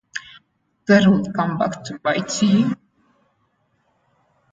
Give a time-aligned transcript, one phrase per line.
[0.87, 2.75] That'll come back to bite you.